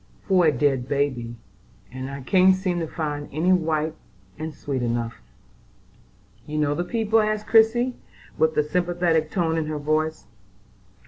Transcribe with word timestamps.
"For 0.27 0.47
a 0.47 0.51
dead 0.51 0.87
baby; 0.87 1.35
and 1.91 2.09
I 2.09 2.21
can't 2.21 2.55
seem 2.55 2.79
to 2.79 2.87
find 2.87 3.29
any 3.31 3.53
white 3.53 3.93
and 4.39 4.51
sweet 4.51 4.81
enough." 4.81 5.21
"You 6.47 6.57
know 6.57 6.73
the 6.73 6.83
people?" 6.83 7.19
asked 7.19 7.45
Christie, 7.45 7.93
with 8.35 8.55
the 8.55 8.63
sympathetic 8.63 9.29
tone 9.29 9.59
in 9.59 9.67
her 9.67 9.77
voice. 9.77 10.25